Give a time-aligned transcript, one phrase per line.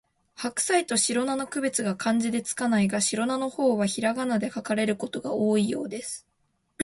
[0.33, 6.25] ハクサイとシロナの区別が漢字で付かないが、シロナの方はひらがなで書かれることが多いようです